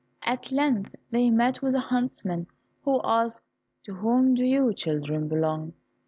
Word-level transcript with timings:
At 0.23 0.51
length 0.51 0.95
they 1.11 1.29
met 1.29 1.61
with 1.61 1.75
a 1.75 1.79
huntsman, 1.79 2.47
who 2.83 2.99
asked, 3.03 3.43
"To 3.83 3.93
whom 3.93 4.33
do 4.33 4.43
you 4.43 4.73
children 4.73 5.27
belong?" 5.27 5.73